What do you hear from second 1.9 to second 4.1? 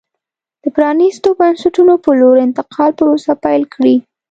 په لور انتقال پروسه پیل کړي.